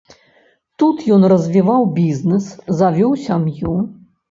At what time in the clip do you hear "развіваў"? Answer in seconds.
1.33-1.85